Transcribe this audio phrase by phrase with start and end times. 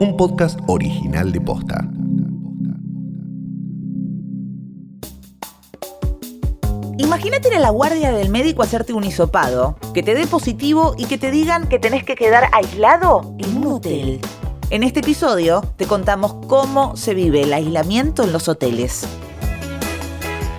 [0.00, 1.88] un podcast original de Posta.
[6.98, 11.06] Imagínate ir a la guardia del médico hacerte un hisopado, que te dé positivo y
[11.06, 14.20] que te digan que tenés que quedar aislado en un hotel.
[14.70, 19.06] En este episodio te contamos cómo se vive el aislamiento en los hoteles.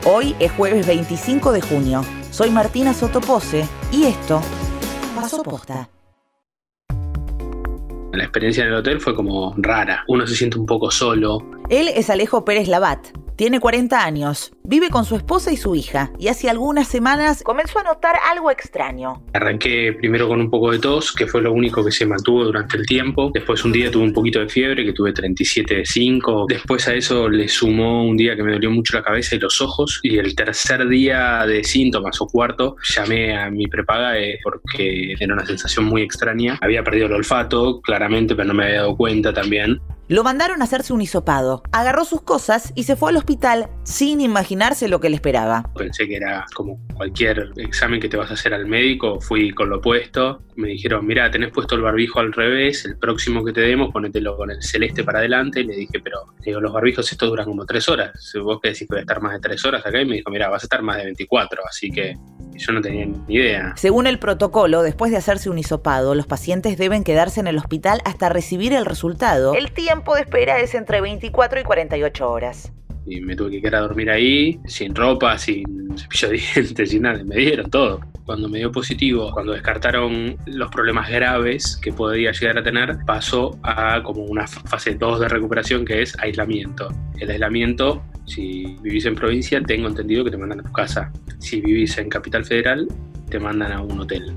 [0.05, 2.03] Hoy es jueves 25 de junio.
[2.31, 4.41] Soy Martina Sotopose y esto
[5.15, 5.89] pasó posta.
[8.15, 10.03] La experiencia en el hotel fue como rara.
[10.07, 11.39] Uno se siente un poco solo.
[11.69, 16.11] Él es Alejo Pérez Labat, tiene 40 años, vive con su esposa y su hija,
[16.17, 19.21] y hace algunas semanas comenzó a notar algo extraño.
[19.33, 22.77] Arranqué primero con un poco de tos, que fue lo único que se mantuvo durante
[22.77, 23.31] el tiempo.
[23.33, 26.45] Después un día tuve un poquito de fiebre, que tuve 37,5.
[26.47, 29.61] Después a eso le sumó un día que me dolió mucho la cabeza y los
[29.61, 29.99] ojos.
[30.03, 35.33] Y el tercer día de síntomas o cuarto, llamé a mi prepaga eh, porque era
[35.33, 36.57] una sensación muy extraña.
[36.61, 39.79] Había perdido el olfato, claramente, pero no me había dado cuenta también.
[40.07, 41.63] Lo mandaron a hacerse un hisopado.
[41.71, 45.71] Agarró sus cosas y se fue al hospital sin imaginarse lo que le esperaba.
[45.75, 49.19] Pensé que era como cualquier examen que te vas a hacer al médico.
[49.19, 50.43] Fui con lo puesto.
[50.55, 52.85] Me dijeron, mira, tenés puesto el barbijo al revés.
[52.85, 55.61] El próximo que te demos, ponételo con el celeste para adelante.
[55.61, 58.11] Y le dije, pero digo, los barbijos estos duran como tres horas.
[58.43, 59.99] Vos que decís que voy a estar más de tres horas acá.
[59.99, 61.63] Y me dijo, mira, vas a estar más de 24.
[61.67, 62.15] Así que
[62.57, 63.73] yo no tenía ni idea.
[63.75, 68.01] Según el protocolo, después de hacerse un hisopado, los pacientes deben quedarse en el hospital
[68.05, 69.53] hasta recibir el resultado.
[69.53, 72.71] El tiempo de espera es entre 24 y 48 horas.
[73.07, 77.03] Y me tuve que quedar a dormir ahí, sin ropa, sin cepillo de dientes, sin
[77.03, 77.23] nada.
[77.23, 78.01] Me dieron todo.
[78.25, 83.59] Cuando me dio positivo, cuando descartaron los problemas graves que podía llegar a tener, pasó
[83.61, 86.87] a como una fase 2 de recuperación que es aislamiento.
[87.19, 91.11] El aislamiento, si vivís en provincia, tengo entendido que te mandan a tu casa.
[91.39, 92.87] Si vivís en Capital Federal,
[93.29, 94.35] te mandan a un hotel.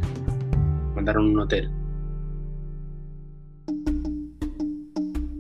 [0.94, 1.70] Mandaron un hotel.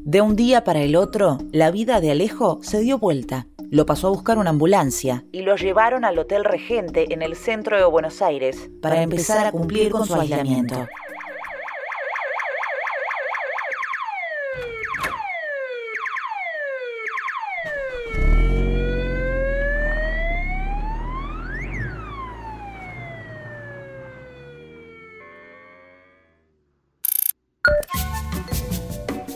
[0.04, 3.46] De un día para el otro, la vida de Alejo se dio vuelta.
[3.70, 7.76] Lo pasó a buscar una ambulancia y lo llevaron al Hotel Regente en el centro
[7.76, 10.86] de Buenos Aires para empezar a cumplir con su aislamiento.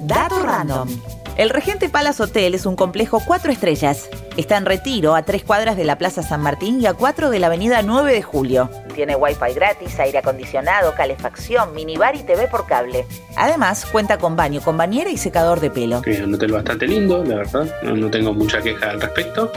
[0.05, 0.89] Dato random.
[1.37, 4.11] El Regente Palace Hotel es un complejo cuatro estrellas.
[4.37, 7.39] Está en retiro a tres cuadras de la Plaza San Martín y a cuatro de
[7.39, 8.69] la Avenida 9 de Julio.
[8.97, 13.07] Tiene wifi gratis, aire acondicionado, calefacción, minibar y TV por cable.
[13.37, 16.03] Además, cuenta con baño con bañera y secador de pelo.
[16.05, 17.73] Es un hotel bastante lindo, la verdad.
[17.85, 19.53] No, no tengo mucha queja al respecto.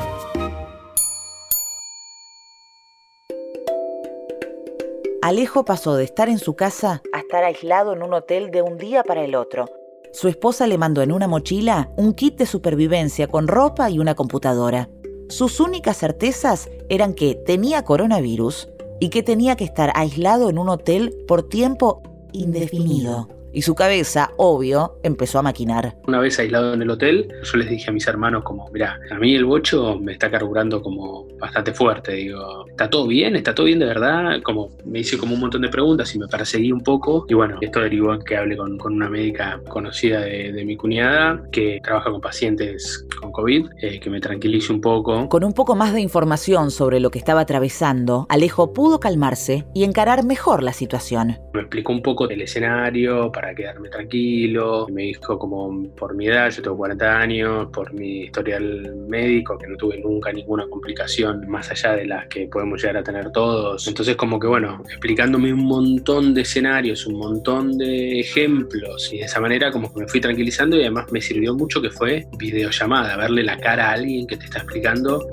[5.24, 8.78] Alejo pasó de estar en su casa a estar aislado en un hotel de un
[8.78, 9.66] día para el otro.
[10.16, 14.16] Su esposa le mandó en una mochila un kit de supervivencia con ropa y una
[14.16, 14.90] computadora.
[15.28, 18.70] Sus únicas certezas eran que tenía coronavirus
[19.02, 24.32] y que tenía que estar aislado en un hotel por tiempo indefinido y su cabeza,
[24.36, 25.96] obvio, empezó a maquinar.
[26.08, 29.16] Una vez aislado en el hotel, yo les dije a mis hermanos como, mira, a
[29.18, 33.36] mí el bocho me está carburando como bastante fuerte, digo, ¿está todo bien?
[33.38, 34.42] ¿Está todo bien de verdad?
[34.44, 37.58] Como me hice como un montón de preguntas y me perseguí un poco y bueno,
[37.62, 42.20] esto derivó en que hable con, una médica conocida de, mi cuñada que trabaja con
[42.20, 45.30] pacientes con COVID, eh, que me tranquilice un poco.
[45.30, 49.84] Con un poco más de información sobre lo que estaba atravesando, Alejo pudo calmarse y
[49.84, 51.38] encarar mejor la situación.
[51.54, 54.88] Me explicó un poco del escenario para quedarme tranquilo.
[54.92, 59.68] Me dijo como por mi edad, yo tengo 40 años, por mi historial médico, que
[59.68, 63.88] no tuve nunca ninguna complicación más allá de las que podemos llegar a tener todos.
[63.88, 69.26] Entonces como que bueno, explicándome un montón de escenarios, un montón de ejemplos y de
[69.26, 73.18] esa manera como que me fui tranquilizando y además me sirvió mucho que fue videollamada,
[73.18, 75.28] verle la cara a alguien que te está explicando.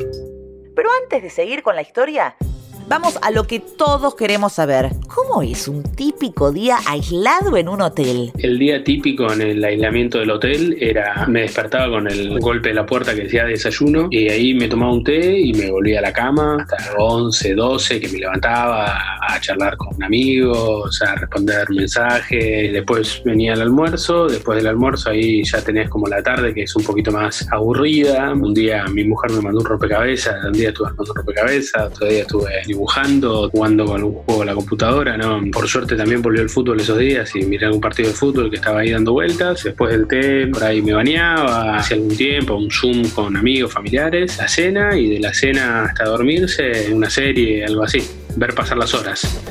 [0.75, 2.37] Pero antes de seguir con la historia,
[2.89, 4.91] Vamos a lo que todos queremos saber.
[5.09, 8.33] ¿Cómo es un típico día aislado en un hotel?
[8.39, 12.75] El día típico en el aislamiento del hotel era, me despertaba con el golpe de
[12.75, 16.03] la puerta que decía desayuno y ahí me tomaba un té y me volvía a
[16.03, 18.99] la cama hasta 11, 12 que me levantaba
[19.35, 25.43] a charlar con amigos, a responder mensajes, después venía el almuerzo, después del almuerzo ahí
[25.45, 28.33] ya tenías como la tarde que es un poquito más aburrida.
[28.33, 32.07] Un día mi mujer me mandó un rompecabezas, un día estuve armando un rompecabezas, otro
[32.07, 35.41] día estuve dibujando, jugando con un juego a la computadora, ¿no?
[35.53, 38.57] Por suerte también volvió el fútbol esos días y miré algún partido de fútbol que
[38.57, 39.65] estaba ahí dando vueltas.
[39.65, 44.37] Después del té, por ahí me bañaba, hace algún tiempo, un Zoom con amigos, familiares,
[44.39, 48.22] la cena y de la cena hasta dormirse, una serie, algo así.
[48.37, 49.43] Ver pasar las horas.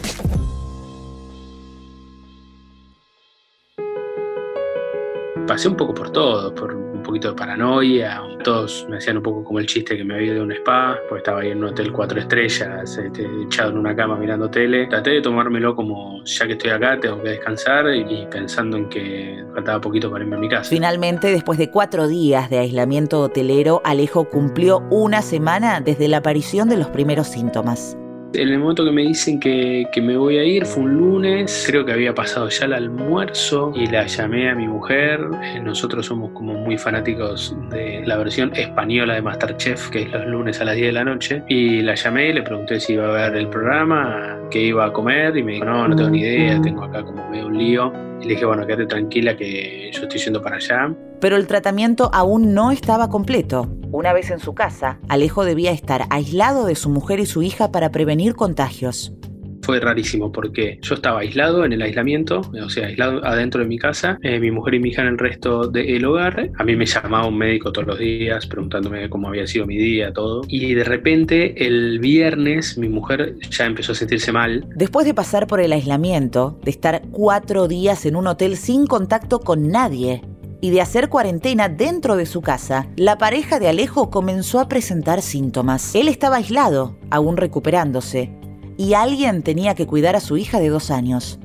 [5.52, 8.22] pasé un poco por todo, por un poquito de paranoia.
[8.42, 10.98] Todos me hacían un poco como el chiste que me había ido de un spa,
[11.10, 14.88] porque estaba ahí en un hotel cuatro estrellas, este, echado en una cama mirando tele.
[14.88, 19.44] Traté de tomármelo como, ya que estoy acá, tengo que descansar y pensando en que
[19.54, 20.70] faltaba poquito para irme a mi casa.
[20.70, 26.70] Finalmente, después de cuatro días de aislamiento hotelero, Alejo cumplió una semana desde la aparición
[26.70, 27.98] de los primeros síntomas.
[28.34, 31.84] En el momento que me dicen que, me voy a ir, fue un lunes, creo
[31.84, 35.20] que había pasado ya el almuerzo y la llamé a mi mujer.
[35.44, 40.26] Eh, nosotros somos como muy fanáticos de la versión española de Masterchef, que es los
[40.28, 41.44] lunes a las 10 de la noche.
[41.50, 44.94] Y la llamé y le pregunté si iba a ver el programa, qué iba a
[44.94, 47.92] comer y me dijo, no, no tengo ni idea, tengo acá como medio un lío.
[48.22, 50.96] Y le dije, bueno, quédate tranquila que yo estoy yendo para allá.
[51.20, 53.68] Pero el tratamiento aún no estaba completo.
[53.92, 57.72] Una vez en su casa, Alejo debía estar aislado de su mujer y su hija
[57.72, 59.14] para prevenir contagios
[59.62, 63.78] fue rarísimo porque yo estaba aislado en el aislamiento, o sea, aislado adentro de mi
[63.78, 66.50] casa, eh, mi mujer y mi hija en el resto del hogar.
[66.58, 70.12] A mí me llamaba un médico todos los días preguntándome cómo había sido mi día,
[70.14, 70.42] todo.
[70.48, 74.66] Y de repente el viernes mi mujer ya empezó a sentirse mal.
[74.76, 79.40] Después de pasar por el aislamiento, de estar cuatro días en un hotel sin contacto
[79.40, 80.22] con nadie,
[80.62, 85.22] y de hacer cuarentena dentro de su casa, la pareja de Alejo comenzó a presentar
[85.22, 85.96] síntomas.
[85.96, 88.32] Él estaba aislado, aún recuperándose,
[88.78, 91.40] y alguien tenía que cuidar a su hija de dos años.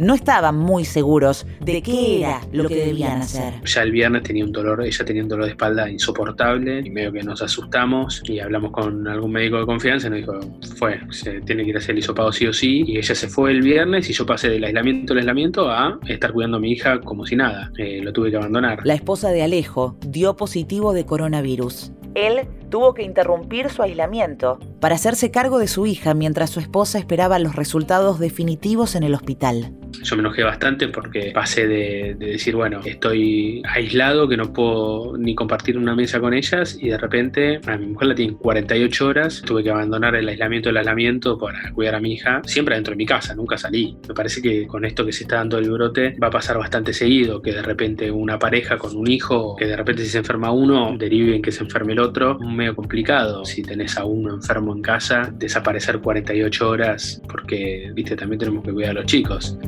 [0.00, 3.62] No estaban muy seguros de qué era lo que debían hacer.
[3.66, 7.12] Ya el viernes tenía un dolor, ella tenía un dolor de espalda insoportable y medio
[7.12, 10.40] que nos asustamos y hablamos con algún médico de confianza y nos dijo,
[10.76, 13.28] fue, se tiene que ir a hacer el hisopado sí o sí y ella se
[13.28, 16.72] fue el viernes y yo pasé del aislamiento al aislamiento a estar cuidando a mi
[16.72, 17.70] hija como si nada.
[17.76, 18.80] Eh, lo tuve que abandonar.
[18.84, 21.92] La esposa de Alejo dio positivo de coronavirus.
[22.14, 26.98] Él tuvo que interrumpir su aislamiento para hacerse cargo de su hija mientras su esposa
[26.98, 29.74] esperaba los resultados definitivos en el hospital.
[30.02, 35.34] Yo me enojé bastante porque pasé de, decir, bueno, estoy aislado, que no puedo ni
[35.34, 39.42] compartir una mesa con ellas, y de repente a mi mujer la tiene 48 horas,
[39.44, 42.96] tuve que abandonar el aislamiento del aislamiento para cuidar a mi hija, siempre dentro de
[42.96, 43.96] mi casa, nunca salí.
[44.08, 46.92] Me parece que con esto que se está dando el brote va a pasar bastante
[46.92, 50.52] seguido, que de repente una pareja con un hijo, que de repente si se enferma
[50.52, 53.44] uno, derive en que se enferme el otro, medio complicado.
[53.44, 58.72] Si tenés a uno enfermo en casa, desaparecer 48 horas, porque, viste, también tenemos que
[58.72, 59.58] cuidar a los chicos.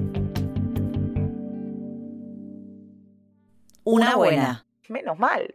[3.85, 4.65] Una buena.
[4.89, 5.55] Menos mal.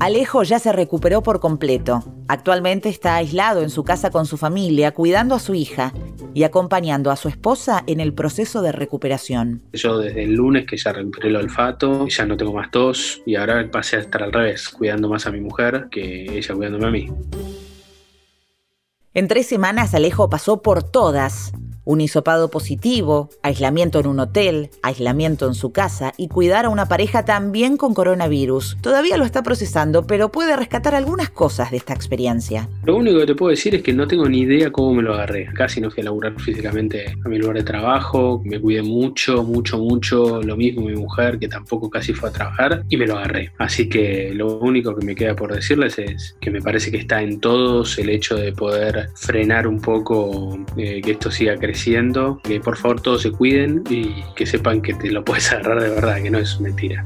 [0.00, 2.02] Alejo ya se recuperó por completo.
[2.28, 5.92] Actualmente está aislado en su casa con su familia, cuidando a su hija
[6.34, 9.62] y acompañando a su esposa en el proceso de recuperación.
[9.72, 13.36] Yo desde el lunes que ya recuperé el olfato, ya no tengo más tos y
[13.36, 16.90] ahora pasé a estar al revés, cuidando más a mi mujer que ella cuidándome a
[16.90, 17.08] mí.
[19.14, 21.52] En tres semanas Alejo pasó por todas
[21.84, 26.86] un hisopado positivo, aislamiento en un hotel, aislamiento en su casa y cuidar a una
[26.86, 28.78] pareja también con coronavirus.
[28.80, 32.68] Todavía lo está procesando, pero puede rescatar algunas cosas de esta experiencia.
[32.84, 35.14] Lo único que te puedo decir es que no tengo ni idea cómo me lo
[35.14, 35.48] agarré.
[35.54, 39.78] Casi no fui a laburar físicamente a mi lugar de trabajo, me cuidé mucho, mucho,
[39.78, 40.42] mucho.
[40.42, 43.52] Lo mismo mi mujer, que tampoco casi fue a trabajar, y me lo agarré.
[43.58, 47.22] Así que lo único que me queda por decirles es que me parece que está
[47.22, 52.60] en todos el hecho de poder frenar un poco eh, que esto siga creciendo que
[52.60, 56.22] por favor todos se cuiden y que sepan que te lo puedes agarrar de verdad,
[56.22, 57.04] que no es mentira.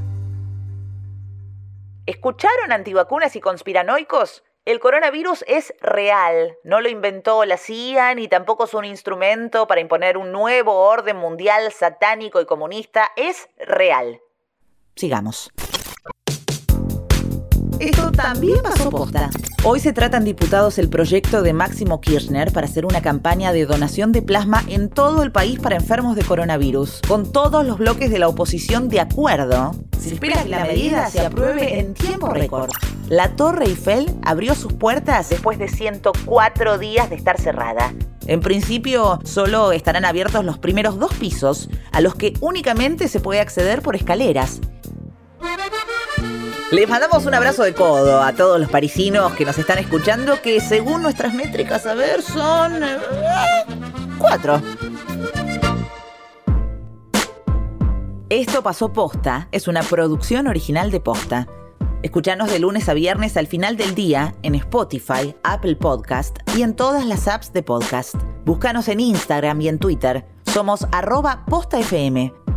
[2.04, 4.44] ¿Escucharon antivacunas y conspiranoicos?
[4.66, 9.80] El coronavirus es real, no lo inventó la CIA ni tampoco es un instrumento para
[9.80, 14.20] imponer un nuevo orden mundial satánico y comunista, es real.
[14.96, 15.50] Sigamos.
[17.80, 19.30] Esto también pasó posta.
[19.62, 24.10] Hoy se tratan diputados el proyecto de Máximo Kirchner para hacer una campaña de donación
[24.10, 28.18] de plasma en todo el país para enfermos de coronavirus, con todos los bloques de
[28.18, 29.76] la oposición de acuerdo.
[29.96, 32.70] Se espera que la medida se apruebe en tiempo récord.
[33.08, 37.94] La Torre Eiffel abrió sus puertas después de 104 días de estar cerrada.
[38.26, 43.40] En principio, solo estarán abiertos los primeros dos pisos, a los que únicamente se puede
[43.40, 44.60] acceder por escaleras.
[46.70, 50.60] Les mandamos un abrazo de codo a todos los parisinos que nos están escuchando, que
[50.60, 52.82] según nuestras métricas, a ver, son...
[52.82, 52.98] Eh,
[54.18, 54.60] cuatro.
[58.28, 61.48] Esto pasó posta, es una producción original de posta.
[62.02, 66.76] Escuchanos de lunes a viernes al final del día en Spotify, Apple Podcast y en
[66.76, 68.14] todas las apps de podcast.
[68.44, 70.26] Búscanos en Instagram y en Twitter.
[70.44, 72.30] Somos arroba postafm.